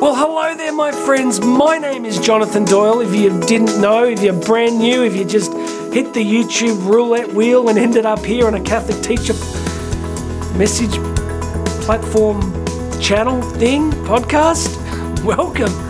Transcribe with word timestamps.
Well, 0.00 0.14
hello 0.14 0.54
there, 0.54 0.72
my 0.72 0.92
friends. 0.92 1.42
My 1.42 1.76
name 1.76 2.06
is 2.06 2.18
Jonathan 2.18 2.64
Doyle. 2.64 3.00
If 3.00 3.14
you 3.14 3.38
didn't 3.40 3.78
know, 3.82 4.04
if 4.04 4.22
you're 4.22 4.32
brand 4.32 4.78
new, 4.78 5.04
if 5.04 5.14
you 5.14 5.26
just 5.26 5.52
hit 5.92 6.14
the 6.14 6.24
YouTube 6.24 6.86
roulette 6.86 7.34
wheel 7.34 7.68
and 7.68 7.78
ended 7.78 8.06
up 8.06 8.24
here 8.24 8.46
on 8.46 8.54
a 8.54 8.62
Catholic 8.62 9.02
teacher 9.02 9.34
message 10.56 10.92
platform 11.84 12.40
channel 12.98 13.42
thing, 13.42 13.90
podcast, 13.90 14.74
welcome. 15.22 15.89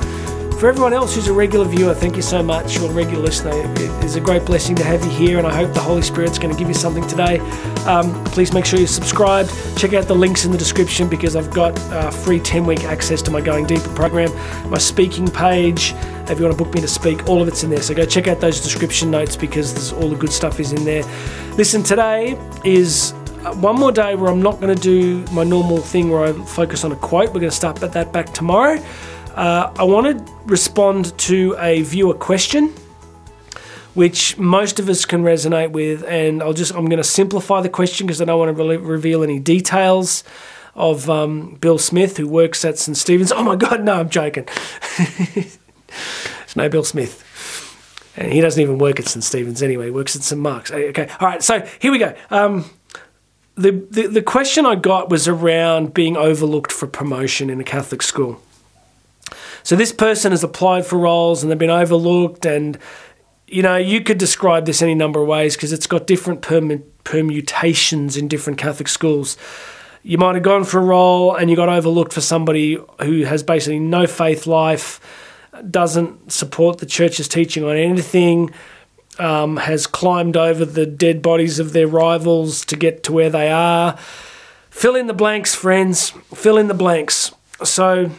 For 0.60 0.68
everyone 0.68 0.92
else 0.92 1.14
who's 1.14 1.26
a 1.26 1.32
regular 1.32 1.64
viewer, 1.64 1.94
thank 1.94 2.16
you 2.16 2.22
so 2.22 2.42
much. 2.42 2.76
You're 2.76 2.90
a 2.90 2.92
regular 2.92 3.22
listener. 3.22 3.52
It 3.54 4.04
is 4.04 4.16
a 4.16 4.20
great 4.20 4.44
blessing 4.44 4.76
to 4.76 4.84
have 4.84 5.02
you 5.02 5.10
here, 5.10 5.38
and 5.38 5.46
I 5.46 5.54
hope 5.54 5.72
the 5.72 5.80
Holy 5.80 6.02
Spirit's 6.02 6.38
going 6.38 6.52
to 6.52 6.58
give 6.58 6.68
you 6.68 6.74
something 6.74 7.06
today. 7.08 7.38
Um, 7.86 8.12
please 8.24 8.52
make 8.52 8.66
sure 8.66 8.78
you're 8.78 8.86
subscribed. 8.86 9.50
Check 9.78 9.94
out 9.94 10.06
the 10.06 10.14
links 10.14 10.44
in 10.44 10.52
the 10.52 10.58
description 10.58 11.08
because 11.08 11.34
I've 11.34 11.50
got 11.50 11.80
uh, 11.90 12.10
free 12.10 12.40
10 12.40 12.66
week 12.66 12.84
access 12.84 13.22
to 13.22 13.30
my 13.30 13.40
Going 13.40 13.64
Deeper 13.64 13.88
program, 13.94 14.30
my 14.68 14.76
speaking 14.76 15.30
page. 15.30 15.94
If 16.28 16.38
you 16.38 16.44
want 16.44 16.58
to 16.58 16.62
book 16.62 16.74
me 16.74 16.82
to 16.82 16.88
speak, 16.88 17.26
all 17.26 17.40
of 17.40 17.48
it's 17.48 17.64
in 17.64 17.70
there. 17.70 17.80
So 17.80 17.94
go 17.94 18.04
check 18.04 18.28
out 18.28 18.40
those 18.40 18.60
description 18.60 19.10
notes 19.10 19.36
because 19.36 19.94
all 19.94 20.10
the 20.10 20.16
good 20.16 20.30
stuff 20.30 20.60
is 20.60 20.74
in 20.74 20.84
there. 20.84 21.04
Listen, 21.56 21.82
today 21.82 22.38
is 22.66 23.14
uh, 23.46 23.54
one 23.54 23.76
more 23.76 23.92
day 23.92 24.14
where 24.14 24.30
I'm 24.30 24.42
not 24.42 24.60
going 24.60 24.76
to 24.76 24.82
do 24.82 25.24
my 25.32 25.42
normal 25.42 25.78
thing 25.78 26.10
where 26.10 26.24
I 26.24 26.32
focus 26.34 26.84
on 26.84 26.92
a 26.92 26.96
quote. 26.96 27.28
We're 27.28 27.40
going 27.40 27.44
to 27.44 27.50
start 27.50 27.76
that 27.76 28.12
back 28.12 28.34
tomorrow. 28.34 28.78
Uh, 29.40 29.72
I 29.78 29.84
want 29.84 30.18
to 30.18 30.34
respond 30.44 31.16
to 31.20 31.56
a 31.58 31.80
viewer 31.80 32.12
question, 32.12 32.74
which 33.94 34.36
most 34.36 34.78
of 34.78 34.86
us 34.90 35.06
can 35.06 35.24
resonate 35.24 35.70
with, 35.70 36.04
and 36.04 36.42
I'll 36.42 36.52
just 36.52 36.74
I'm 36.74 36.84
going 36.84 36.98
to 36.98 37.02
simplify 37.04 37.62
the 37.62 37.70
question 37.70 38.06
because 38.06 38.20
I 38.20 38.26
don't 38.26 38.38
want 38.38 38.54
to 38.54 38.62
re- 38.62 38.76
reveal 38.76 39.22
any 39.22 39.38
details 39.38 40.24
of 40.74 41.08
um, 41.08 41.54
Bill 41.54 41.78
Smith, 41.78 42.18
who 42.18 42.28
works 42.28 42.66
at 42.66 42.76
St 42.76 42.94
Stephen's. 42.98 43.32
Oh 43.32 43.42
my 43.42 43.56
God, 43.56 43.82
no, 43.82 43.94
I'm 43.94 44.10
joking. 44.10 44.46
it's 44.98 46.54
no 46.54 46.68
Bill 46.68 46.84
Smith. 46.84 48.12
And 48.18 48.30
he 48.30 48.42
doesn't 48.42 48.60
even 48.60 48.76
work 48.76 49.00
at 49.00 49.06
St 49.06 49.24
Stephen's 49.24 49.62
anyway. 49.62 49.86
He 49.86 49.90
works 49.90 50.14
at 50.14 50.20
St 50.22 50.38
Mark's. 50.38 50.70
Okay, 50.70 51.08
all 51.18 51.26
right. 51.26 51.42
So 51.42 51.66
here 51.78 51.90
we 51.90 51.96
go. 51.96 52.14
Um, 52.28 52.68
the, 53.54 53.70
the 53.90 54.06
the 54.06 54.22
question 54.22 54.66
I 54.66 54.74
got 54.74 55.08
was 55.08 55.26
around 55.26 55.94
being 55.94 56.18
overlooked 56.18 56.72
for 56.72 56.86
promotion 56.86 57.48
in 57.48 57.58
a 57.58 57.64
Catholic 57.64 58.02
school. 58.02 58.42
So 59.62 59.76
this 59.76 59.92
person 59.92 60.32
has 60.32 60.42
applied 60.42 60.86
for 60.86 60.98
roles 60.98 61.42
and 61.42 61.50
they've 61.50 61.58
been 61.58 61.70
overlooked, 61.70 62.46
and 62.46 62.78
you 63.46 63.62
know 63.62 63.76
you 63.76 64.00
could 64.02 64.18
describe 64.18 64.66
this 64.66 64.82
any 64.82 64.94
number 64.94 65.20
of 65.20 65.28
ways 65.28 65.56
because 65.56 65.72
it's 65.72 65.86
got 65.86 66.06
different 66.06 66.42
perm- 66.42 66.84
permutations 67.04 68.16
in 68.16 68.28
different 68.28 68.58
Catholic 68.58 68.88
schools. 68.88 69.36
You 70.02 70.16
might 70.16 70.34
have 70.34 70.44
gone 70.44 70.64
for 70.64 70.78
a 70.78 70.84
role 70.84 71.34
and 71.34 71.50
you 71.50 71.56
got 71.56 71.68
overlooked 71.68 72.12
for 72.12 72.22
somebody 72.22 72.78
who 73.00 73.24
has 73.24 73.42
basically 73.42 73.78
no 73.78 74.06
faith 74.06 74.46
life, 74.46 74.98
doesn't 75.70 76.32
support 76.32 76.78
the 76.78 76.86
church's 76.86 77.28
teaching 77.28 77.64
on 77.64 77.76
anything. 77.76 78.50
Um, 79.18 79.58
has 79.58 79.86
climbed 79.86 80.34
over 80.34 80.64
the 80.64 80.86
dead 80.86 81.20
bodies 81.20 81.58
of 81.58 81.74
their 81.74 81.86
rivals 81.86 82.64
to 82.66 82.76
get 82.76 83.02
to 83.02 83.12
where 83.12 83.28
they 83.28 83.50
are. 83.50 83.98
Fill 84.70 84.96
in 84.96 85.08
the 85.08 85.12
blanks, 85.12 85.54
friends. 85.54 86.10
Fill 86.32 86.56
in 86.56 86.68
the 86.68 86.74
blanks. 86.74 87.34
So, 87.62 88.10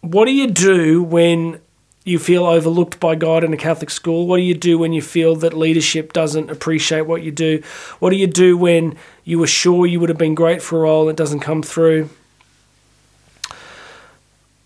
what 0.00 0.26
do 0.26 0.32
you 0.32 0.48
do 0.48 1.02
when 1.02 1.60
you 2.04 2.18
feel 2.18 2.46
overlooked 2.46 2.98
by 3.00 3.14
God 3.14 3.44
in 3.44 3.52
a 3.52 3.56
Catholic 3.56 3.90
school? 3.90 4.26
What 4.26 4.38
do 4.38 4.42
you 4.42 4.54
do 4.54 4.78
when 4.78 4.92
you 4.92 5.02
feel 5.02 5.36
that 5.36 5.52
leadership 5.52 6.12
doesn't 6.12 6.50
appreciate 6.50 7.02
what 7.02 7.22
you 7.22 7.30
do? 7.30 7.62
What 7.98 8.10
do 8.10 8.16
you 8.16 8.26
do 8.26 8.56
when 8.56 8.96
you 9.24 9.38
were 9.38 9.46
sure 9.46 9.86
you 9.86 10.00
would 10.00 10.08
have 10.08 10.18
been 10.18 10.34
great 10.34 10.62
for 10.62 10.78
a 10.78 10.80
role 10.82 11.02
and 11.02 11.10
it 11.10 11.16
doesn't 11.16 11.40
come 11.40 11.62
through? 11.62 12.08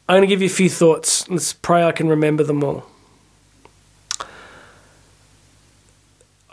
I'm 0.08 0.16
going 0.19 0.22
to 0.22 0.27
give 0.27 0.42
you 0.42 0.47
a 0.47 0.50
few 0.50 0.68
thoughts. 0.68 1.29
Let's 1.29 1.52
pray 1.52 1.84
I 1.84 1.92
can 1.92 2.08
remember 2.08 2.45
them 2.45 2.62
all. 2.62 2.86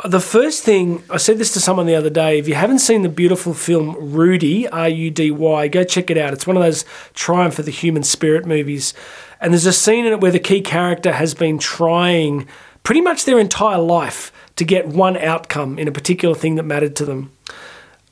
The 0.06 0.22
first 0.22 0.64
thing, 0.64 1.04
I 1.10 1.18
said 1.18 1.40
this 1.40 1.52
to 1.54 1.60
someone 1.60 1.86
the 1.86 1.96
other 1.96 2.10
day. 2.10 2.40
If 2.40 2.48
you 2.48 2.56
haven't 2.56 2.80
seen 2.80 3.02
the 3.02 3.10
beautiful 3.10 3.54
film 3.54 3.98
Rudy, 4.00 4.66
R 4.70 4.88
U 4.88 5.12
D 5.12 5.30
Y, 5.30 5.68
go 5.68 5.84
check 5.84 6.10
it 6.10 6.18
out. 6.18 6.32
It's 6.32 6.48
one 6.48 6.56
of 6.56 6.64
those 6.64 6.86
Triumph 7.14 7.60
of 7.60 7.66
the 7.66 7.72
Human 7.72 8.04
Spirit 8.04 8.46
movies. 8.46 8.94
And 9.42 9.52
there's 9.52 9.66
a 9.66 9.74
scene 9.74 10.06
in 10.06 10.14
it 10.14 10.22
where 10.22 10.32
the 10.32 10.40
key 10.40 10.62
character 10.62 11.12
has 11.12 11.34
been 11.34 11.60
trying 11.60 12.48
pretty 12.84 13.02
much 13.02 13.26
their 13.26 13.40
entire 13.40 13.78
life 13.78 14.32
to 14.56 14.64
get 14.64 14.88
one 14.88 15.18
outcome 15.18 15.78
in 15.78 15.90
a 15.90 15.92
particular 15.92 16.34
thing 16.34 16.56
that 16.56 16.64
mattered 16.64 16.96
to 16.96 17.06
them. 17.06 17.34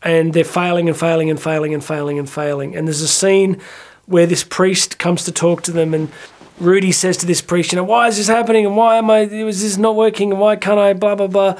And 0.01 0.33
they're 0.33 0.43
failing 0.43 0.89
and 0.89 0.97
failing 0.97 1.29
and 1.29 1.41
failing 1.41 1.73
and 1.73 1.83
failing 1.83 2.19
and 2.19 2.29
failing. 2.29 2.75
And 2.75 2.85
there's 2.85 3.01
a 3.01 3.07
scene 3.07 3.61
where 4.07 4.25
this 4.25 4.43
priest 4.43 4.99
comes 4.99 5.23
to 5.23 5.31
talk 5.31 5.61
to 5.63 5.71
them 5.71 5.93
and 5.93 6.11
Rudy 6.59 6.91
says 6.91 7.17
to 7.17 7.25
this 7.25 7.41
priest, 7.41 7.71
you 7.71 7.75
know, 7.75 7.83
why 7.83 8.07
is 8.07 8.17
this 8.17 8.27
happening 8.27 8.65
and 8.65 8.75
why 8.75 8.97
am 8.97 9.09
I, 9.11 9.19
is 9.21 9.61
this 9.61 9.77
not 9.77 9.95
working 9.95 10.31
and 10.31 10.39
why 10.39 10.55
can't 10.55 10.79
I, 10.79 10.93
blah, 10.93 11.15
blah, 11.15 11.27
blah. 11.27 11.59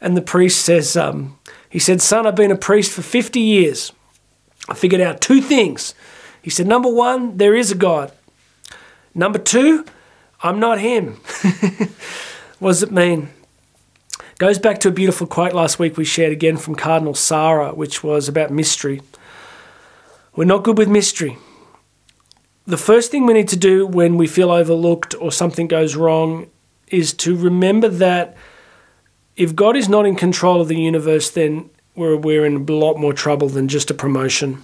And 0.00 0.16
the 0.16 0.22
priest 0.22 0.62
says, 0.62 0.96
um, 0.96 1.38
he 1.70 1.78
said, 1.78 2.02
son, 2.02 2.26
I've 2.26 2.34
been 2.34 2.50
a 2.50 2.56
priest 2.56 2.92
for 2.92 3.00
50 3.00 3.40
years. 3.40 3.92
I 4.68 4.74
figured 4.74 5.00
out 5.00 5.20
two 5.20 5.40
things. 5.40 5.94
He 6.42 6.50
said, 6.50 6.66
number 6.66 6.92
one, 6.92 7.38
there 7.38 7.54
is 7.54 7.70
a 7.70 7.74
God. 7.74 8.12
Number 9.14 9.38
two, 9.38 9.86
I'm 10.42 10.60
not 10.60 10.78
him. 10.78 11.14
what 12.58 12.70
does 12.70 12.82
it 12.82 12.92
mean? 12.92 13.30
Goes 14.38 14.58
back 14.58 14.78
to 14.80 14.88
a 14.88 14.92
beautiful 14.92 15.26
quote 15.26 15.54
last 15.54 15.78
week 15.78 15.96
we 15.96 16.04
shared 16.04 16.32
again 16.32 16.58
from 16.58 16.74
Cardinal 16.74 17.14
Sarah, 17.14 17.72
which 17.72 18.02
was 18.02 18.28
about 18.28 18.50
mystery. 18.50 19.00
We're 20.36 20.44
not 20.44 20.64
good 20.64 20.76
with 20.76 20.88
mystery 20.88 21.38
the 22.66 22.76
first 22.76 23.10
thing 23.10 23.26
we 23.26 23.34
need 23.34 23.48
to 23.48 23.56
do 23.56 23.86
when 23.86 24.16
we 24.16 24.26
feel 24.26 24.50
overlooked 24.50 25.14
or 25.20 25.30
something 25.30 25.68
goes 25.68 25.96
wrong 25.96 26.50
is 26.88 27.12
to 27.12 27.36
remember 27.36 27.88
that 27.88 28.36
if 29.36 29.54
God 29.54 29.76
is 29.76 29.88
not 29.88 30.06
in 30.06 30.16
control 30.16 30.60
of 30.60 30.68
the 30.68 30.78
universe, 30.78 31.30
then 31.30 31.68
we're, 31.94 32.16
we're 32.16 32.46
in 32.46 32.68
a 32.68 32.72
lot 32.72 32.96
more 32.96 33.12
trouble 33.12 33.48
than 33.48 33.68
just 33.68 33.90
a 33.90 33.94
promotion. 33.94 34.62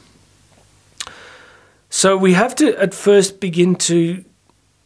So 1.90 2.16
we 2.16 2.34
have 2.34 2.54
to 2.56 2.76
at 2.80 2.94
first 2.94 3.40
begin 3.40 3.74
to 3.76 4.24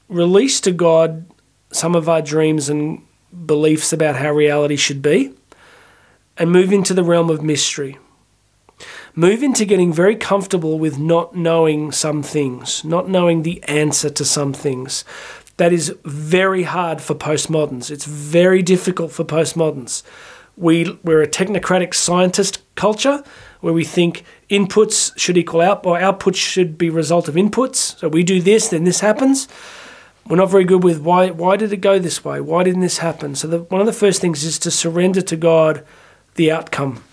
release 0.08 0.60
to 0.62 0.72
God 0.72 1.26
some 1.70 1.94
of 1.94 2.08
our 2.08 2.22
dreams 2.22 2.68
and 2.68 3.02
beliefs 3.46 3.92
about 3.92 4.16
how 4.16 4.32
reality 4.32 4.76
should 4.76 5.02
be 5.02 5.32
and 6.36 6.50
move 6.50 6.72
into 6.72 6.94
the 6.94 7.04
realm 7.04 7.30
of 7.30 7.42
mystery 7.42 7.98
move 9.14 9.42
into 9.42 9.64
getting 9.64 9.92
very 9.92 10.16
comfortable 10.16 10.78
with 10.78 10.98
not 10.98 11.34
knowing 11.36 11.92
some 11.92 12.22
things, 12.22 12.84
not 12.84 13.08
knowing 13.08 13.42
the 13.42 13.62
answer 13.64 14.10
to 14.10 14.24
some 14.24 14.52
things. 14.52 15.04
That 15.56 15.72
is 15.72 15.94
very 16.04 16.64
hard 16.64 17.00
for 17.00 17.14
postmoderns. 17.14 17.90
It's 17.90 18.06
very 18.06 18.62
difficult 18.62 19.12
for 19.12 19.24
postmoderns. 19.24 20.02
We, 20.56 20.98
we're 21.04 21.22
a 21.22 21.28
technocratic 21.28 21.94
scientist 21.94 22.62
culture 22.74 23.22
where 23.60 23.72
we 23.72 23.84
think 23.84 24.24
inputs 24.50 25.16
should 25.18 25.36
equal 25.36 25.60
out, 25.60 25.86
or 25.86 25.98
outputs 25.98 26.36
should 26.36 26.76
be 26.76 26.90
result 26.90 27.28
of 27.28 27.34
inputs. 27.34 27.98
So 27.98 28.08
we 28.08 28.22
do 28.22 28.40
this, 28.40 28.68
then 28.68 28.84
this 28.84 29.00
happens. 29.00 29.48
We're 30.26 30.36
not 30.36 30.50
very 30.50 30.64
good 30.64 30.82
with 30.82 31.00
why. 31.00 31.30
Why 31.30 31.56
did 31.56 31.72
it 31.72 31.78
go 31.78 31.98
this 31.98 32.24
way? 32.24 32.40
Why 32.40 32.62
didn't 32.62 32.80
this 32.80 32.98
happen? 32.98 33.34
So 33.34 33.46
the, 33.46 33.58
one 33.60 33.80
of 33.80 33.86
the 33.86 33.92
first 33.92 34.20
things 34.20 34.42
is 34.42 34.58
to 34.60 34.70
surrender 34.70 35.20
to 35.22 35.36
God 35.36 35.84
the 36.34 36.50
outcome. 36.50 37.04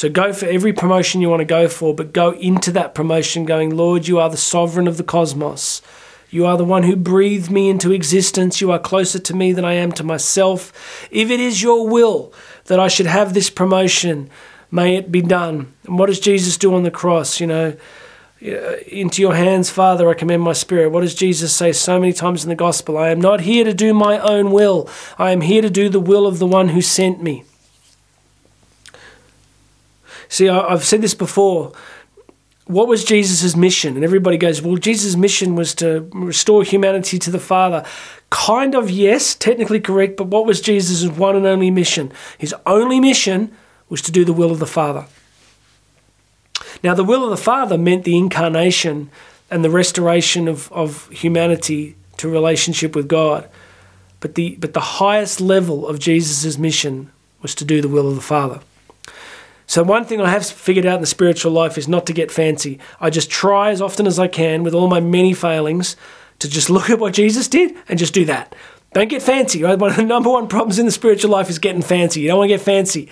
So 0.00 0.08
go 0.08 0.32
for 0.32 0.46
every 0.46 0.72
promotion 0.72 1.20
you 1.20 1.28
want 1.28 1.40
to 1.40 1.44
go 1.44 1.68
for, 1.68 1.94
but 1.94 2.14
go 2.14 2.30
into 2.30 2.72
that 2.72 2.94
promotion 2.94 3.44
going, 3.44 3.76
Lord, 3.76 4.08
you 4.08 4.18
are 4.18 4.30
the 4.30 4.36
sovereign 4.38 4.88
of 4.88 4.96
the 4.96 5.04
cosmos. 5.04 5.82
You 6.30 6.46
are 6.46 6.56
the 6.56 6.64
one 6.64 6.84
who 6.84 6.96
breathed 6.96 7.50
me 7.50 7.68
into 7.68 7.92
existence. 7.92 8.62
You 8.62 8.72
are 8.72 8.78
closer 8.78 9.18
to 9.18 9.36
me 9.36 9.52
than 9.52 9.66
I 9.66 9.74
am 9.74 9.92
to 9.92 10.02
myself. 10.02 11.06
If 11.10 11.28
it 11.28 11.38
is 11.38 11.62
your 11.62 11.86
will 11.86 12.32
that 12.64 12.80
I 12.80 12.88
should 12.88 13.04
have 13.04 13.34
this 13.34 13.50
promotion, 13.50 14.30
may 14.70 14.96
it 14.96 15.12
be 15.12 15.20
done. 15.20 15.70
And 15.84 15.98
what 15.98 16.06
does 16.06 16.18
Jesus 16.18 16.56
do 16.56 16.74
on 16.74 16.82
the 16.82 16.90
cross? 16.90 17.38
You 17.38 17.48
know, 17.48 17.76
into 18.40 19.20
your 19.20 19.34
hands, 19.34 19.68
Father, 19.68 20.08
I 20.08 20.14
commend 20.14 20.42
my 20.42 20.54
spirit. 20.54 20.92
What 20.92 21.02
does 21.02 21.14
Jesus 21.14 21.54
say 21.54 21.72
so 21.72 22.00
many 22.00 22.14
times 22.14 22.42
in 22.42 22.48
the 22.48 22.56
gospel? 22.56 22.96
I 22.96 23.10
am 23.10 23.20
not 23.20 23.42
here 23.42 23.64
to 23.64 23.74
do 23.74 23.92
my 23.92 24.18
own 24.18 24.50
will, 24.50 24.88
I 25.18 25.32
am 25.32 25.42
here 25.42 25.60
to 25.60 25.68
do 25.68 25.90
the 25.90 26.00
will 26.00 26.26
of 26.26 26.38
the 26.38 26.46
one 26.46 26.70
who 26.70 26.80
sent 26.80 27.22
me. 27.22 27.44
See, 30.30 30.48
I've 30.48 30.84
said 30.84 31.02
this 31.02 31.14
before. 31.14 31.72
What 32.66 32.86
was 32.86 33.04
Jesus' 33.04 33.56
mission? 33.56 33.96
And 33.96 34.04
everybody 34.04 34.38
goes, 34.38 34.62
well, 34.62 34.76
Jesus' 34.76 35.16
mission 35.16 35.56
was 35.56 35.74
to 35.74 36.08
restore 36.14 36.62
humanity 36.62 37.18
to 37.18 37.32
the 37.32 37.40
Father. 37.40 37.84
Kind 38.30 38.76
of, 38.76 38.88
yes, 38.88 39.34
technically 39.34 39.80
correct, 39.80 40.16
but 40.16 40.28
what 40.28 40.46
was 40.46 40.60
Jesus' 40.60 41.04
one 41.10 41.34
and 41.34 41.46
only 41.46 41.72
mission? 41.72 42.12
His 42.38 42.54
only 42.64 43.00
mission 43.00 43.52
was 43.88 44.00
to 44.02 44.12
do 44.12 44.24
the 44.24 44.32
will 44.32 44.52
of 44.52 44.60
the 44.60 44.66
Father. 44.66 45.06
Now, 46.84 46.94
the 46.94 47.02
will 47.02 47.24
of 47.24 47.30
the 47.30 47.36
Father 47.36 47.76
meant 47.76 48.04
the 48.04 48.16
incarnation 48.16 49.10
and 49.50 49.64
the 49.64 49.70
restoration 49.70 50.46
of, 50.46 50.70
of 50.70 51.08
humanity 51.08 51.96
to 52.18 52.28
relationship 52.28 52.94
with 52.94 53.08
God. 53.08 53.48
But 54.20 54.36
the, 54.36 54.54
but 54.60 54.74
the 54.74 54.80
highest 54.80 55.40
level 55.40 55.88
of 55.88 55.98
Jesus' 55.98 56.56
mission 56.56 57.10
was 57.42 57.56
to 57.56 57.64
do 57.64 57.82
the 57.82 57.88
will 57.88 58.08
of 58.08 58.14
the 58.14 58.20
Father. 58.20 58.60
So, 59.70 59.84
one 59.84 60.04
thing 60.04 60.20
I 60.20 60.30
have 60.30 60.44
figured 60.44 60.84
out 60.84 60.96
in 60.96 61.00
the 61.00 61.06
spiritual 61.06 61.52
life 61.52 61.78
is 61.78 61.86
not 61.86 62.04
to 62.06 62.12
get 62.12 62.32
fancy. 62.32 62.80
I 63.00 63.08
just 63.08 63.30
try 63.30 63.70
as 63.70 63.80
often 63.80 64.04
as 64.04 64.18
I 64.18 64.26
can, 64.26 64.64
with 64.64 64.74
all 64.74 64.88
my 64.88 64.98
many 64.98 65.32
failings, 65.32 65.94
to 66.40 66.50
just 66.50 66.70
look 66.70 66.90
at 66.90 66.98
what 66.98 67.14
Jesus 67.14 67.46
did 67.46 67.76
and 67.88 67.96
just 67.96 68.12
do 68.12 68.24
that. 68.24 68.52
Don't 68.94 69.06
get 69.06 69.22
fancy, 69.22 69.62
right? 69.62 69.78
One 69.78 69.90
of 69.90 69.96
the 69.96 70.02
number 70.02 70.28
one 70.28 70.48
problems 70.48 70.80
in 70.80 70.86
the 70.86 70.90
spiritual 70.90 71.30
life 71.30 71.48
is 71.48 71.60
getting 71.60 71.82
fancy. 71.82 72.20
You 72.20 72.26
don't 72.26 72.38
want 72.38 72.50
to 72.50 72.56
get 72.56 72.64
fancy. 72.64 73.08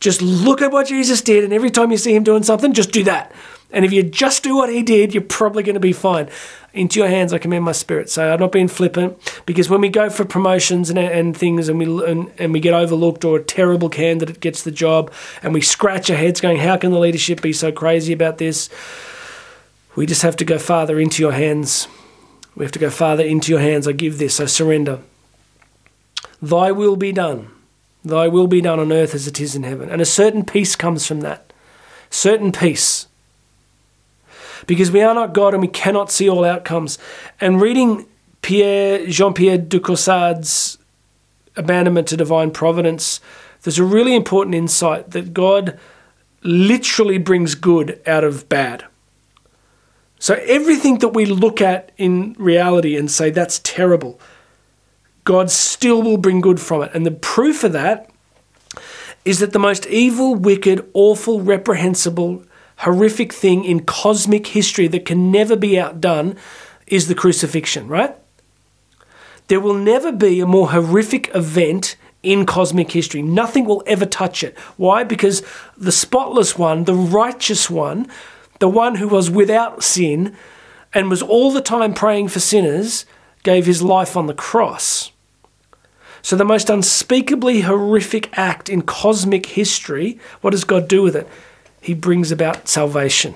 Just 0.00 0.22
look 0.22 0.62
at 0.62 0.72
what 0.72 0.86
Jesus 0.86 1.20
did, 1.20 1.44
and 1.44 1.52
every 1.52 1.68
time 1.68 1.90
you 1.90 1.98
see 1.98 2.16
him 2.16 2.24
doing 2.24 2.44
something, 2.44 2.72
just 2.72 2.92
do 2.92 3.04
that. 3.04 3.30
And 3.72 3.84
if 3.84 3.92
you 3.92 4.02
just 4.02 4.42
do 4.42 4.56
what 4.56 4.68
he 4.68 4.82
did, 4.82 5.14
you're 5.14 5.22
probably 5.22 5.62
going 5.62 5.74
to 5.74 5.80
be 5.80 5.92
fine. 5.92 6.28
Into 6.72 7.00
your 7.00 7.08
hands 7.08 7.32
I 7.32 7.38
commend 7.38 7.64
my 7.64 7.72
spirit. 7.72 8.10
So 8.10 8.32
I'm 8.32 8.40
not 8.40 8.52
being 8.52 8.68
flippant 8.68 9.18
because 9.44 9.68
when 9.68 9.80
we 9.80 9.88
go 9.88 10.08
for 10.08 10.24
promotions 10.24 10.88
and, 10.88 10.98
and 10.98 11.36
things 11.36 11.68
and 11.68 11.78
we 11.78 12.04
and, 12.04 12.30
and 12.38 12.52
we 12.52 12.60
get 12.60 12.74
overlooked 12.74 13.24
or 13.24 13.38
a 13.38 13.42
terrible 13.42 13.88
candidate 13.88 14.40
gets 14.40 14.62
the 14.62 14.70
job 14.70 15.12
and 15.42 15.52
we 15.52 15.60
scratch 15.60 16.10
our 16.10 16.16
heads 16.16 16.40
going, 16.40 16.58
how 16.58 16.76
can 16.76 16.92
the 16.92 16.98
leadership 16.98 17.42
be 17.42 17.52
so 17.52 17.72
crazy 17.72 18.12
about 18.12 18.38
this? 18.38 18.70
We 19.96 20.06
just 20.06 20.22
have 20.22 20.36
to 20.36 20.44
go 20.44 20.58
farther 20.58 21.00
into 21.00 21.22
your 21.22 21.32
hands. 21.32 21.88
We 22.54 22.64
have 22.64 22.72
to 22.72 22.78
go 22.78 22.90
farther 22.90 23.24
into 23.24 23.50
your 23.50 23.60
hands. 23.60 23.88
I 23.88 23.92
give 23.92 24.18
this. 24.18 24.40
I 24.40 24.46
surrender. 24.46 25.00
Thy 26.40 26.70
will 26.72 26.96
be 26.96 27.12
done. 27.12 27.50
Thy 28.04 28.28
will 28.28 28.46
be 28.46 28.60
done 28.60 28.78
on 28.78 28.92
earth 28.92 29.14
as 29.14 29.26
it 29.26 29.40
is 29.40 29.54
in 29.54 29.62
heaven. 29.62 29.90
And 29.90 30.00
a 30.00 30.06
certain 30.06 30.44
peace 30.44 30.76
comes 30.76 31.06
from 31.06 31.20
that. 31.20 31.52
Certain 32.08 32.52
peace. 32.52 33.06
Because 34.66 34.90
we 34.90 35.02
are 35.02 35.14
not 35.14 35.34
God 35.34 35.54
and 35.54 35.60
we 35.60 35.68
cannot 35.68 36.10
see 36.10 36.28
all 36.28 36.44
outcomes. 36.44 36.98
And 37.40 37.60
reading 37.60 38.06
Pierre 38.42 39.06
Jean 39.06 39.34
Pierre 39.34 39.58
de 39.58 39.80
Caussade's 39.80 40.78
Abandonment 41.56 42.08
to 42.08 42.16
Divine 42.16 42.50
Providence, 42.50 43.20
there's 43.62 43.78
a 43.78 43.84
really 43.84 44.14
important 44.14 44.54
insight 44.54 45.10
that 45.10 45.34
God 45.34 45.78
literally 46.42 47.18
brings 47.18 47.54
good 47.54 48.00
out 48.06 48.24
of 48.24 48.48
bad. 48.48 48.84
So 50.18 50.34
everything 50.46 50.98
that 50.98 51.08
we 51.08 51.24
look 51.26 51.60
at 51.60 51.92
in 51.96 52.34
reality 52.38 52.96
and 52.96 53.10
say 53.10 53.30
that's 53.30 53.58
terrible, 53.60 54.20
God 55.24 55.50
still 55.50 56.02
will 56.02 56.18
bring 56.18 56.40
good 56.40 56.60
from 56.60 56.82
it. 56.82 56.90
And 56.94 57.04
the 57.04 57.10
proof 57.10 57.64
of 57.64 57.72
that 57.72 58.10
is 59.24 59.38
that 59.40 59.52
the 59.52 59.58
most 59.58 59.86
evil, 59.86 60.34
wicked, 60.34 60.88
awful, 60.94 61.40
reprehensible, 61.40 62.42
horrific 62.80 63.32
thing 63.32 63.64
in 63.64 63.84
cosmic 63.84 64.48
history 64.48 64.88
that 64.88 65.04
can 65.04 65.30
never 65.30 65.56
be 65.56 65.78
outdone 65.78 66.36
is 66.86 67.08
the 67.08 67.14
crucifixion, 67.14 67.86
right? 67.88 68.16
There 69.48 69.60
will 69.60 69.74
never 69.74 70.12
be 70.12 70.40
a 70.40 70.46
more 70.46 70.70
horrific 70.70 71.30
event 71.34 71.96
in 72.22 72.46
cosmic 72.46 72.92
history. 72.92 73.22
Nothing 73.22 73.64
will 73.64 73.82
ever 73.86 74.06
touch 74.06 74.42
it. 74.42 74.58
Why? 74.76 75.04
Because 75.04 75.42
the 75.76 75.92
spotless 75.92 76.56
one, 76.56 76.84
the 76.84 76.94
righteous 76.94 77.68
one, 77.68 78.06
the 78.60 78.68
one 78.68 78.96
who 78.96 79.08
was 79.08 79.30
without 79.30 79.82
sin 79.82 80.36
and 80.94 81.10
was 81.10 81.22
all 81.22 81.52
the 81.52 81.60
time 81.60 81.94
praying 81.94 82.28
for 82.28 82.40
sinners, 82.40 83.04
gave 83.42 83.66
his 83.66 83.82
life 83.82 84.16
on 84.16 84.26
the 84.26 84.34
cross. 84.34 85.12
So, 86.22 86.36
the 86.36 86.44
most 86.44 86.68
unspeakably 86.68 87.62
horrific 87.62 88.36
act 88.38 88.68
in 88.68 88.82
cosmic 88.82 89.46
history, 89.46 90.18
what 90.42 90.50
does 90.50 90.64
God 90.64 90.86
do 90.86 91.02
with 91.02 91.16
it? 91.16 91.26
He 91.80 91.94
brings 91.94 92.30
about 92.30 92.68
salvation. 92.68 93.34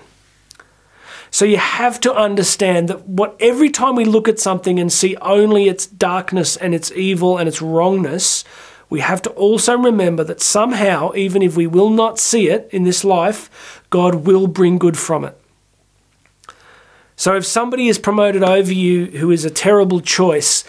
So 1.30 1.44
you 1.44 1.56
have 1.56 1.98
to 2.00 2.14
understand 2.14 2.88
that 2.88 3.08
what 3.08 3.36
every 3.40 3.70
time 3.70 3.96
we 3.96 4.04
look 4.04 4.28
at 4.28 4.38
something 4.38 4.78
and 4.78 4.92
see 4.92 5.16
only 5.16 5.68
its 5.68 5.84
darkness 5.84 6.56
and 6.56 6.74
its 6.74 6.92
evil 6.92 7.38
and 7.38 7.48
its 7.48 7.60
wrongness, 7.60 8.44
we 8.88 9.00
have 9.00 9.20
to 9.22 9.30
also 9.30 9.76
remember 9.76 10.22
that 10.22 10.40
somehow, 10.40 11.12
even 11.16 11.42
if 11.42 11.56
we 11.56 11.66
will 11.66 11.90
not 11.90 12.20
see 12.20 12.48
it 12.48 12.68
in 12.70 12.84
this 12.84 13.02
life, 13.02 13.82
God 13.90 14.26
will 14.26 14.46
bring 14.46 14.78
good 14.78 14.96
from 14.96 15.24
it. 15.24 15.36
So 17.16 17.36
if 17.36 17.44
somebody 17.44 17.88
is 17.88 17.98
promoted 17.98 18.44
over 18.44 18.72
you 18.72 19.06
who 19.06 19.32
is 19.32 19.44
a 19.44 19.50
terrible 19.50 20.00
choice, 20.00 20.62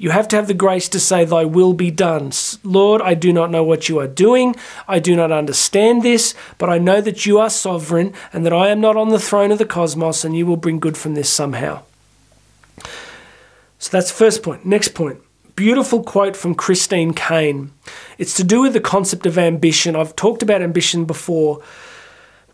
you 0.00 0.08
have 0.08 0.28
to 0.28 0.36
have 0.36 0.46
the 0.46 0.54
grace 0.54 0.88
to 0.88 0.98
say, 0.98 1.26
Thy 1.26 1.44
will 1.44 1.74
be 1.74 1.90
done. 1.90 2.32
Lord, 2.64 3.02
I 3.02 3.12
do 3.12 3.34
not 3.34 3.50
know 3.50 3.62
what 3.62 3.90
you 3.90 3.98
are 3.98 4.08
doing. 4.08 4.56
I 4.88 4.98
do 4.98 5.14
not 5.14 5.30
understand 5.30 6.02
this, 6.02 6.34
but 6.56 6.70
I 6.70 6.78
know 6.78 7.02
that 7.02 7.26
you 7.26 7.38
are 7.38 7.50
sovereign 7.50 8.14
and 8.32 8.46
that 8.46 8.52
I 8.54 8.68
am 8.68 8.80
not 8.80 8.96
on 8.96 9.10
the 9.10 9.18
throne 9.18 9.52
of 9.52 9.58
the 9.58 9.66
cosmos 9.66 10.24
and 10.24 10.34
you 10.34 10.46
will 10.46 10.56
bring 10.56 10.80
good 10.80 10.96
from 10.96 11.16
this 11.16 11.28
somehow. 11.28 11.82
So 13.78 13.90
that's 13.90 14.10
first 14.10 14.42
point. 14.42 14.64
Next 14.64 14.94
point. 14.94 15.20
Beautiful 15.54 16.02
quote 16.02 16.34
from 16.34 16.54
Christine 16.54 17.12
Caine. 17.12 17.70
It's 18.16 18.32
to 18.36 18.44
do 18.44 18.62
with 18.62 18.72
the 18.72 18.80
concept 18.80 19.26
of 19.26 19.36
ambition. 19.36 19.94
I've 19.94 20.16
talked 20.16 20.42
about 20.42 20.62
ambition 20.62 21.04
before. 21.04 21.62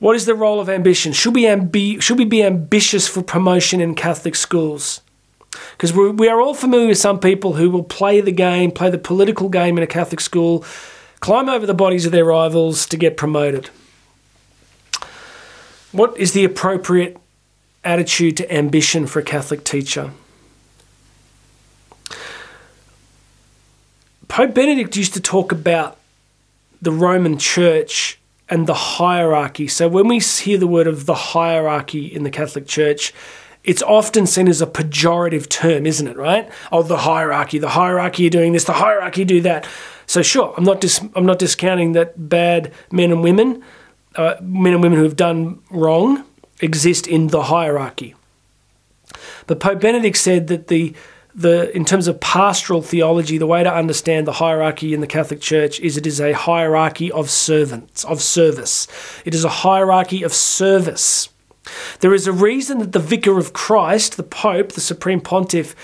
What 0.01 0.17
is 0.17 0.27
the 0.27 0.35
role 0.35 0.59
of 0.59 0.69
ambition? 0.69 1.13
Should 1.13 1.37
we, 1.37 1.45
ambi- 1.45 2.03
should 2.03 2.19
we 2.19 2.25
be 2.25 2.43
ambitious 2.43 3.07
for 3.07 3.23
promotion 3.23 3.81
in 3.81 3.95
Catholic 3.95 4.35
schools? 4.35 5.01
Because 5.73 5.93
we 5.93 6.29
are 6.29 6.41
all 6.41 6.55
familiar 6.55 6.89
with 6.89 6.99
some 6.99 7.21
people 7.21 7.55
who 7.55 7.71
will 7.71 7.85
play 7.85 8.21
the 8.21 8.33
game, 8.33 8.71
play 8.71 8.91
the 8.91 8.99
political 8.99 9.49
game 9.49 9.77
in 9.77 9.83
a 9.83 9.87
Catholic 9.87 10.21
school, 10.21 10.65
climb 11.21 11.49
over 11.49 11.67
the 11.67 11.75
bodies 11.75 12.07
of 12.07 12.13
their 12.13 12.25
rivals 12.25 12.87
to 12.87 12.97
get 12.97 13.17
promoted. 13.17 13.71
What 15.93 16.17
is 16.19 16.33
the 16.33 16.45
appropriate 16.45 17.17
attitude 17.85 18.37
to 18.39 18.53
ambition 18.53 19.07
for 19.07 19.21
a 19.21 19.23
Catholic 19.23 19.65
teacher? 19.65 20.13
Pope 24.29 24.55
Benedict 24.55 24.97
used 24.97 25.15
to 25.15 25.21
talk 25.21 25.53
about 25.53 25.97
the 26.83 26.93
Roman 26.93 27.39
Church 27.39 28.19
and 28.49 28.67
the 28.67 28.75
hierarchy. 28.75 29.67
So 29.69 29.89
when 29.89 30.09
we 30.09 30.19
hear 30.19 30.59
the 30.59 30.67
word 30.67 30.87
of 30.87 31.07
the 31.07 31.15
hierarchy 31.15 32.07
in 32.07 32.23
the 32.23 32.31
Catholic 32.31 32.67
Church, 32.67 33.15
it's 33.67 33.83
often 33.83 34.27
seen 34.27 34.49
as 34.49 34.63
a 34.63 34.67
pejorative 34.67 35.49
term, 35.49 35.87
isn't 35.87 36.07
it? 36.07 36.17
Right? 36.17 36.51
Oh, 36.73 36.83
the 36.83 36.99
hierarchy, 36.99 37.59
the 37.59 37.71
hierarchy 37.71 38.29
are 38.29 38.31
doing 38.31 38.53
this, 38.53 38.65
the 38.65 38.73
hierarchy 38.75 39.25
do 39.25 39.41
that. 39.43 39.69
So 40.07 40.23
sure, 40.23 40.55
I'm 40.57 40.65
not 40.65 40.81
dis- 40.81 41.05
I'm 41.15 41.27
not 41.27 41.39
discounting 41.39 41.93
that 41.93 42.29
bad 42.29 42.73
men 42.93 43.11
and 43.11 43.23
women, 43.23 43.63
uh, 44.15 44.37
men 44.41 44.73
and 44.73 44.83
women 44.83 44.99
who 44.99 45.05
have 45.05 45.17
done 45.17 45.61
wrong, 45.71 46.25
exist 46.61 47.07
in 47.07 47.27
the 47.27 47.43
hierarchy. 47.43 48.15
But 49.47 49.61
Pope 49.61 49.81
Benedict 49.81 50.17
said 50.17 50.47
that 50.47 50.69
the 50.69 50.95
the 51.35 51.77
in 51.77 51.85
terms 51.85 52.07
of 52.07 52.21
pastoral 52.21 52.83
theology, 52.83 53.37
the 53.37 53.47
way 53.47 53.63
to 53.63 53.73
understand 53.73 54.27
the 54.27 54.33
hierarchy 54.33 54.95
in 54.95 55.01
the 55.01 55.07
Catholic 55.07 55.41
Church 55.41 55.81
is 55.81 55.97
it 55.97 56.07
is 56.07 56.21
a 56.21 56.33
hierarchy 56.33 57.11
of 57.13 57.29
servants, 57.29 58.05
of 58.05 58.23
service. 58.23 58.87
It 59.25 59.35
is 59.35 59.45
a 59.45 59.49
hierarchy 59.49 60.23
of 60.23 60.33
service. 60.33 61.29
There 62.01 62.15
is 62.15 62.27
a 62.27 62.33
reason 62.33 62.79
that 62.79 62.93
the 62.93 62.99
Vicar 62.99 63.39
of 63.39 63.53
Christ, 63.53 64.17
the 64.17 64.23
Pope, 64.23 64.73
the 64.73 64.81
Supreme 64.81 65.21
Pontiff, 65.21 65.75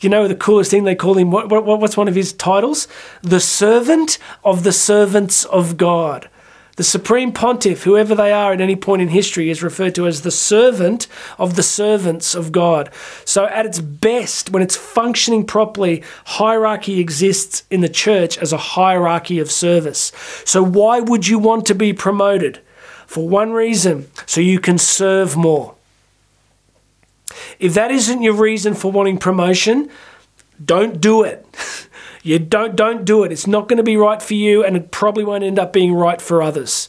you 0.00 0.10
know 0.10 0.28
the 0.28 0.34
coolest 0.34 0.70
thing 0.70 0.84
they 0.84 0.94
call 0.94 1.16
him 1.16 1.30
what, 1.30 1.48
what 1.48 1.64
what's 1.64 1.96
one 1.96 2.08
of 2.08 2.14
his 2.14 2.32
titles? 2.32 2.86
The 3.22 3.40
servant 3.40 4.18
of 4.44 4.62
the 4.62 4.72
servants 4.72 5.44
of 5.46 5.76
God. 5.76 6.28
The 6.76 6.84
Supreme 6.84 7.32
Pontiff, 7.32 7.84
whoever 7.84 8.14
they 8.14 8.30
are 8.30 8.52
at 8.52 8.60
any 8.60 8.76
point 8.76 9.00
in 9.00 9.08
history, 9.08 9.48
is 9.48 9.62
referred 9.62 9.94
to 9.94 10.06
as 10.06 10.20
the 10.20 10.30
servant 10.30 11.06
of 11.38 11.56
the 11.56 11.62
servants 11.62 12.34
of 12.34 12.52
God. 12.52 12.90
So, 13.24 13.46
at 13.46 13.64
its 13.64 13.80
best, 13.80 14.50
when 14.50 14.62
it's 14.62 14.76
functioning 14.76 15.46
properly, 15.46 16.04
hierarchy 16.26 17.00
exists 17.00 17.62
in 17.70 17.80
the 17.80 17.88
church 17.88 18.36
as 18.36 18.52
a 18.52 18.58
hierarchy 18.58 19.38
of 19.38 19.50
service. 19.50 20.12
So, 20.44 20.62
why 20.62 21.00
would 21.00 21.26
you 21.26 21.38
want 21.38 21.64
to 21.66 21.74
be 21.74 21.94
promoted? 21.94 22.60
For 23.06 23.28
one 23.28 23.52
reason, 23.52 24.10
so 24.26 24.40
you 24.40 24.58
can 24.58 24.78
serve 24.78 25.36
more. 25.36 25.74
If 27.58 27.74
that 27.74 27.90
isn't 27.90 28.22
your 28.22 28.34
reason 28.34 28.74
for 28.74 28.90
wanting 28.92 29.18
promotion, 29.18 29.90
don't 30.62 31.00
do 31.00 31.22
it. 31.22 31.46
You 32.26 32.40
don't 32.40 32.74
don't 32.74 33.04
do 33.04 33.22
it. 33.22 33.30
It's 33.30 33.46
not 33.46 33.68
going 33.68 33.76
to 33.76 33.84
be 33.84 33.96
right 33.96 34.20
for 34.20 34.34
you 34.34 34.64
and 34.64 34.76
it 34.76 34.90
probably 34.90 35.22
won't 35.22 35.44
end 35.44 35.60
up 35.60 35.72
being 35.72 35.94
right 35.94 36.20
for 36.20 36.42
others. 36.42 36.88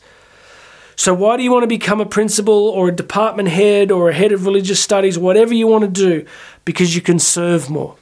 So 0.95 1.13
why 1.13 1.38
do 1.38 1.43
you 1.43 1.51
want 1.51 1.62
to 1.62 1.67
become 1.67 2.01
a 2.01 2.07
principal 2.07 2.69
or 2.69 2.88
a 2.88 2.91
department 2.91 3.50
head 3.50 3.91
or 3.91 4.09
a 4.09 4.15
head 4.15 4.31
of 4.31 4.47
religious 4.47 4.81
studies, 4.81 5.19
whatever 5.19 5.53
you 5.53 5.67
want 5.67 5.83
to 5.83 5.89
do? 5.91 6.25
Because 6.65 6.95
you 6.95 7.01
can 7.01 7.19
serve 7.19 7.69
more. 7.69 7.97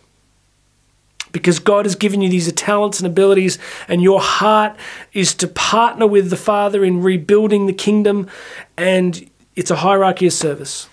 Because 1.35 1.59
God 1.59 1.83
has 1.83 1.95
given 1.95 2.21
you 2.21 2.29
these 2.29 2.49
talents 2.53 3.01
and 3.01 3.05
abilities, 3.05 3.59
and 3.89 4.01
your 4.01 4.21
heart 4.21 4.73
is 5.11 5.33
to 5.33 5.49
partner 5.49 6.07
with 6.07 6.29
the 6.29 6.37
Father 6.37 6.85
in 6.85 7.01
rebuilding 7.03 7.65
the 7.65 7.73
kingdom, 7.73 8.29
and 8.77 9.29
it's 9.53 9.69
a 9.69 9.75
hierarchy 9.75 10.27
of 10.27 10.31
service. 10.31 10.87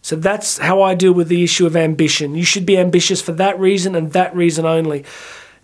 So 0.00 0.14
that's 0.14 0.58
how 0.58 0.80
I 0.80 0.94
deal 0.94 1.12
with 1.12 1.26
the 1.26 1.42
issue 1.42 1.66
of 1.66 1.74
ambition. 1.74 2.36
You 2.36 2.44
should 2.44 2.64
be 2.64 2.78
ambitious 2.78 3.20
for 3.20 3.32
that 3.32 3.58
reason 3.58 3.96
and 3.96 4.12
that 4.12 4.32
reason 4.36 4.64
only. 4.64 5.04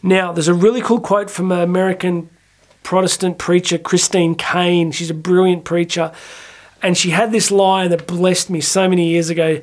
Now, 0.02 0.32
there's 0.32 0.48
a 0.48 0.54
really 0.54 0.80
cool 0.80 0.98
quote 0.98 1.30
from 1.30 1.52
an 1.52 1.60
American 1.60 2.30
Protestant 2.82 3.38
preacher, 3.38 3.78
Christine 3.78 4.34
Caine. 4.34 4.90
She's 4.90 5.10
a 5.10 5.14
brilliant 5.14 5.62
preacher. 5.62 6.10
And 6.82 6.98
she 6.98 7.10
had 7.10 7.30
this 7.30 7.52
line 7.52 7.90
that 7.90 8.08
blessed 8.08 8.50
me 8.50 8.60
so 8.60 8.88
many 8.88 9.10
years 9.10 9.30
ago. 9.30 9.60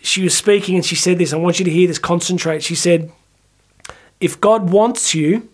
She 0.00 0.22
was 0.22 0.36
speaking 0.36 0.76
and 0.76 0.84
she 0.84 0.94
said 0.94 1.18
this. 1.18 1.32
I 1.32 1.36
want 1.36 1.58
you 1.58 1.64
to 1.64 1.70
hear 1.70 1.88
this, 1.88 1.98
concentrate. 1.98 2.62
She 2.62 2.74
said, 2.74 3.10
If 4.20 4.40
God 4.40 4.70
wants 4.70 5.14
you, 5.14 5.48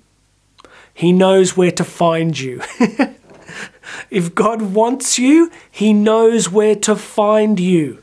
he 0.94 1.12
knows 1.12 1.56
where 1.56 1.72
to 1.72 1.84
find 1.84 2.38
you. 2.38 2.62
if 4.10 4.34
God 4.34 4.62
wants 4.62 5.18
you, 5.18 5.50
He 5.70 5.92
knows 5.92 6.50
where 6.50 6.76
to 6.76 6.94
find 6.94 7.58
you. 7.58 8.02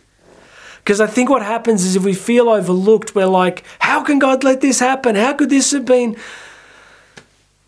Because 0.83 0.99
I 0.99 1.07
think 1.07 1.29
what 1.29 1.41
happens 1.41 1.85
is 1.85 1.95
if 1.95 2.03
we 2.03 2.13
feel 2.13 2.49
overlooked, 2.49 3.15
we're 3.15 3.27
like, 3.27 3.63
how 3.79 4.03
can 4.03 4.19
God 4.19 4.43
let 4.43 4.61
this 4.61 4.79
happen? 4.79 5.15
How 5.15 5.33
could 5.33 5.49
this 5.49 5.71
have 5.71 5.85
been? 5.85 6.17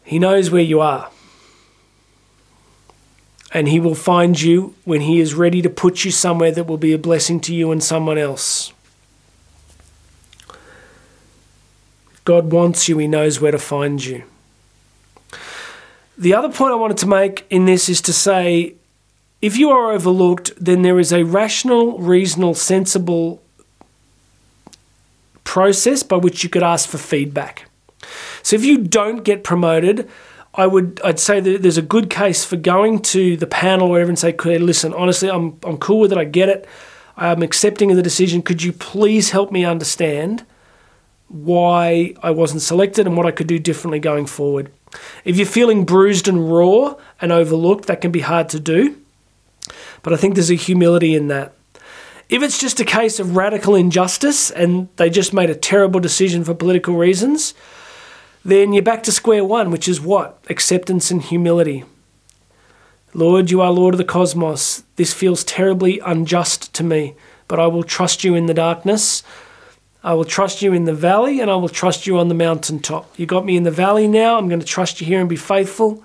He 0.03 0.19
knows 0.19 0.51
where 0.51 0.61
you 0.61 0.81
are. 0.81 1.09
And 3.53 3.67
He 3.67 3.79
will 3.79 3.95
find 3.95 4.41
you 4.41 4.75
when 4.83 5.01
He 5.01 5.19
is 5.19 5.35
ready 5.35 5.61
to 5.61 5.69
put 5.69 6.03
you 6.03 6.11
somewhere 6.11 6.51
that 6.51 6.65
will 6.65 6.77
be 6.77 6.93
a 6.93 6.97
blessing 6.97 7.39
to 7.41 7.53
you 7.53 7.71
and 7.71 7.83
someone 7.83 8.17
else. 8.17 8.73
God 12.25 12.51
wants 12.51 12.89
you, 12.89 12.97
He 12.97 13.07
knows 13.07 13.39
where 13.39 13.51
to 13.51 13.59
find 13.59 14.03
you. 14.03 14.23
The 16.17 16.33
other 16.33 16.49
point 16.49 16.71
I 16.71 16.75
wanted 16.75 16.97
to 16.97 17.07
make 17.07 17.45
in 17.49 17.65
this 17.65 17.89
is 17.89 18.01
to 18.01 18.13
say 18.13 18.75
if 19.41 19.57
you 19.57 19.71
are 19.71 19.91
overlooked, 19.91 20.53
then 20.59 20.83
there 20.83 20.99
is 20.99 21.11
a 21.11 21.23
rational, 21.23 21.99
reasonable, 21.99 22.53
sensible 22.53 23.43
process 25.43 26.01
by 26.01 26.15
which 26.15 26.43
you 26.43 26.49
could 26.49 26.63
ask 26.63 26.87
for 26.87 26.97
feedback. 26.97 27.69
So 28.41 28.55
if 28.55 28.63
you 28.63 28.77
don't 28.77 29.23
get 29.23 29.43
promoted, 29.43 30.09
I 30.55 30.67
would 30.67 31.01
I'd 31.03 31.19
say 31.19 31.39
that 31.39 31.61
there's 31.61 31.77
a 31.77 31.83
good 31.83 32.09
case 32.09 32.45
for 32.45 32.57
going 32.57 32.99
to 33.01 33.37
the 33.37 33.47
panel 33.47 33.87
or 33.87 33.91
whatever 33.91 34.09
and 34.09 34.19
say, 34.19 34.33
listen, 34.33 34.93
honestly, 34.93 35.29
I'm 35.29 35.59
I'm 35.63 35.77
cool 35.77 35.99
with 35.99 36.11
it, 36.11 36.17
I 36.17 36.25
get 36.25 36.49
it. 36.49 36.67
I'm 37.15 37.43
accepting 37.43 37.91
of 37.91 37.97
the 37.97 38.03
decision. 38.03 38.41
Could 38.41 38.63
you 38.63 38.73
please 38.73 39.31
help 39.31 39.51
me 39.51 39.65
understand 39.65 40.45
why 41.27 42.13
I 42.21 42.31
wasn't 42.31 42.61
selected 42.61 43.07
and 43.07 43.15
what 43.15 43.25
I 43.25 43.31
could 43.31 43.47
do 43.47 43.59
differently 43.59 43.99
going 43.99 44.25
forward? 44.25 44.71
If 45.25 45.37
you're 45.37 45.45
feeling 45.45 45.85
bruised 45.85 46.27
and 46.27 46.51
raw 46.51 46.95
and 47.21 47.31
overlooked, 47.31 47.85
that 47.85 48.01
can 48.01 48.11
be 48.11 48.21
hard 48.21 48.49
to 48.49 48.59
do. 48.59 48.97
But 50.01 50.13
I 50.13 50.17
think 50.17 50.35
there's 50.35 50.51
a 50.51 50.55
humility 50.55 51.15
in 51.15 51.27
that. 51.29 51.53
If 52.29 52.41
it's 52.41 52.59
just 52.59 52.79
a 52.79 52.85
case 52.85 53.19
of 53.19 53.35
radical 53.35 53.75
injustice 53.75 54.49
and 54.51 54.89
they 54.95 55.09
just 55.09 55.33
made 55.33 55.49
a 55.49 55.55
terrible 55.55 55.99
decision 55.99 56.43
for 56.43 56.53
political 56.53 56.95
reasons, 56.95 57.53
then 58.45 58.73
you're 58.73 58.83
back 58.83 59.03
to 59.03 59.11
square 59.11 59.45
one, 59.45 59.71
which 59.71 59.87
is 59.87 60.01
what? 60.01 60.43
Acceptance 60.49 61.11
and 61.11 61.21
humility. 61.21 61.85
Lord, 63.13 63.51
you 63.51 63.61
are 63.61 63.71
Lord 63.71 63.93
of 63.93 63.99
the 63.99 64.03
cosmos. 64.03 64.83
This 64.95 65.13
feels 65.13 65.43
terribly 65.43 65.99
unjust 65.99 66.73
to 66.73 66.83
me, 66.83 67.15
but 67.47 67.59
I 67.59 67.67
will 67.67 67.83
trust 67.83 68.23
you 68.23 68.35
in 68.35 68.47
the 68.47 68.53
darkness. 68.53 69.23
I 70.03 70.13
will 70.13 70.25
trust 70.25 70.61
you 70.61 70.73
in 70.73 70.83
the 70.83 70.93
valley 70.93 71.39
and 71.39 71.49
I 71.49 71.55
will 71.55 71.69
trust 71.69 72.05
you 72.05 72.17
on 72.17 72.27
the 72.27 72.35
mountaintop. 72.35 73.17
You 73.17 73.25
got 73.25 73.45
me 73.45 73.55
in 73.55 73.63
the 73.63 73.71
valley 73.71 74.07
now. 74.07 74.37
I'm 74.37 74.49
going 74.49 74.59
to 74.59 74.65
trust 74.65 74.99
you 74.99 75.07
here 75.07 75.21
and 75.21 75.29
be 75.29 75.37
faithful. 75.37 76.03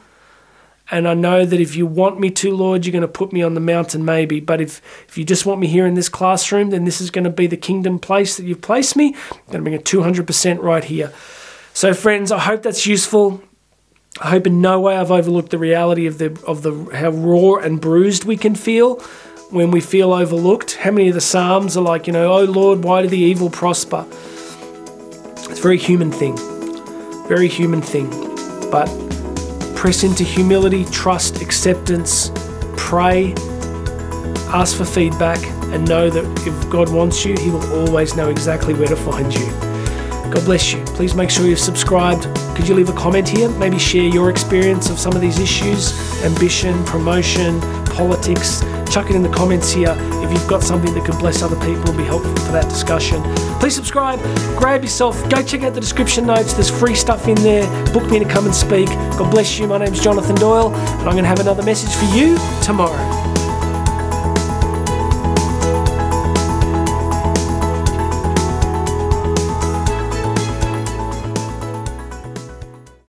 And 0.91 1.09
I 1.09 1.15
know 1.15 1.45
that 1.45 1.61
if 1.61 1.75
you 1.75 1.87
want 1.87 2.21
me 2.21 2.31
to, 2.31 2.55
Lord, 2.55 2.87
you're 2.87 2.93
going 2.93 3.03
to 3.03 3.09
put 3.09 3.33
me 3.33 3.43
on 3.43 3.55
the 3.55 3.61
mountain, 3.61 4.05
maybe. 4.05 4.41
But 4.41 4.61
if, 4.61 4.81
if 5.09 5.19
you 5.19 5.25
just 5.25 5.45
want 5.45 5.61
me 5.61 5.67
here 5.67 5.87
in 5.87 5.95
this 5.95 6.09
classroom, 6.09 6.71
then 6.71 6.85
this 6.85 7.01
is 7.01 7.11
going 7.11 7.25
to 7.25 7.31
be 7.31 7.47
the 7.47 7.57
kingdom 7.57 7.99
place 7.99 8.37
that 8.37 8.45
you've 8.45 8.63
placed 8.63 8.97
me. 8.97 9.15
I'm 9.31 9.53
going 9.53 9.65
to 9.65 9.71
bring 9.71 9.75
a 9.75 9.79
200% 9.79 10.63
right 10.63 10.85
here. 10.85 11.13
So, 11.79 11.95
friends, 11.95 12.33
I 12.33 12.41
hope 12.41 12.65
that's 12.65 12.89
useful. 12.89 13.41
I 14.21 14.31
hope 14.31 14.49
in 14.49 14.61
no 14.61 14.81
way 14.81 14.97
I've 14.97 15.13
overlooked 15.13 15.51
the 15.51 15.59
reality 15.59 16.07
of 16.07 16.19
the 16.19 16.37
of 16.45 16.63
the 16.63 16.73
how 16.93 17.11
raw 17.11 17.63
and 17.63 17.81
bruised 17.81 18.25
we 18.25 18.37
can 18.37 18.57
feel 18.57 18.97
when 19.51 19.71
we 19.71 19.81
feel 19.81 20.13
overlooked. 20.13 20.75
How 20.75 20.91
many 20.91 21.07
of 21.07 21.15
the 21.15 21.21
Psalms 21.21 21.77
are 21.77 21.81
like, 21.81 22.09
you 22.09 22.13
know, 22.13 22.33
oh 22.33 22.43
Lord, 22.47 22.83
why 22.83 23.03
do 23.03 23.07
the 23.07 23.17
evil 23.17 23.49
prosper? 23.49 24.05
It's 24.11 25.61
a 25.61 25.63
very 25.63 25.79
human 25.79 26.11
thing. 26.11 26.37
Very 27.29 27.47
human 27.47 27.81
thing. 27.81 28.11
But 28.73 28.89
press 29.77 30.03
into 30.03 30.25
humility, 30.25 30.85
trust, 30.87 31.41
acceptance, 31.41 32.33
pray, 32.77 33.35
ask 34.49 34.77
for 34.77 34.85
feedback, 34.85 35.39
and 35.73 35.89
know 35.89 36.11
that 36.11 36.25
if 36.45 36.71
God 36.71 36.93
wants 36.93 37.25
you, 37.25 37.37
He 37.39 37.51
will 37.51 37.87
always 37.87 38.17
know 38.17 38.31
exactly 38.31 38.75
where 38.75 38.89
to 38.89 38.97
find 38.97 39.33
you. 39.33 39.68
God 40.31 40.45
bless 40.45 40.73
you. 40.73 40.85
Please 40.85 41.15
make 41.15 41.31
sure 41.31 41.47
you've 41.47 41.59
subscribed. 41.59 42.25
Could 42.55 42.69
you 42.69 42.75
leave 42.75 42.91
a 42.91 42.93
comment 42.93 43.29
here? 43.29 43.49
Maybe 43.51 43.79
share 43.79 44.05
your 44.05 44.29
experience 44.29 44.91
of 44.91 44.99
some 44.99 45.15
of 45.15 45.21
these 45.21 45.39
issues 45.39 45.93
ambition, 46.23 46.85
promotion, 46.85 47.61
politics. 47.87 48.61
Chuck 48.91 49.11
it 49.11 49.17
in 49.17 49.23
the 49.23 49.29
comments 49.31 49.71
here 49.71 49.95
if 50.23 50.33
you've 50.33 50.49
got 50.49 50.63
something 50.63 50.93
that 50.95 51.05
could 51.05 51.19
bless 51.19 51.43
other 51.43 51.57
people 51.57 51.89
and 51.89 51.97
be 51.97 52.05
helpful 52.05 52.35
for 52.37 52.53
that 52.53 52.69
discussion. 52.69 53.23
Please 53.59 53.75
subscribe, 53.75 54.21
grab 54.57 54.83
yourself, 54.83 55.17
go 55.31 55.43
check 55.43 55.63
out 55.63 55.75
the 55.75 55.81
description 55.81 56.27
notes. 56.27 56.53
There's 56.53 56.71
free 56.71 56.95
stuff 56.95 57.29
in 57.29 57.37
there. 57.37 57.67
Book 57.93 58.11
me 58.11 58.19
to 58.19 58.25
come 58.25 58.47
and 58.47 58.55
speak. 58.55 58.89
God 58.89 59.31
bless 59.31 59.59
you. 59.59 59.67
My 59.67 59.79
name's 59.79 60.01
Jonathan 60.01 60.37
Doyle, 60.37 60.75
and 60.75 61.09
I'm 61.09 61.13
going 61.13 61.25
to 61.25 61.29
have 61.29 61.41
another 61.41 61.63
message 61.63 61.95
for 61.95 62.17
you 62.17 62.39
tomorrow. 62.63 63.28